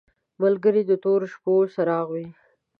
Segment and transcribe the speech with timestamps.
[0.41, 2.27] ملګری د تورو شپو څراغ وي.